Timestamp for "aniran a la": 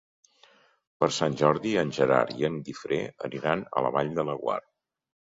3.27-3.91